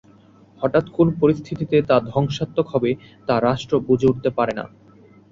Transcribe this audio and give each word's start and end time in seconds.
হঠাৎ 0.61 0.85
কোন 0.95 1.07
পরিস্থিতিতে 1.21 1.77
তা 1.89 1.95
ধ্বংসাত্মক 2.09 2.67
হবে 2.73 2.91
তা 3.27 3.35
রাষ্ট্র 3.39 3.73
বুঝে 3.87 4.09
উঠতে 4.11 4.29
পারেনা! 4.37 4.63